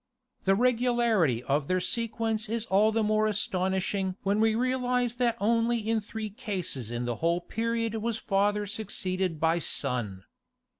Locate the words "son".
9.59-10.23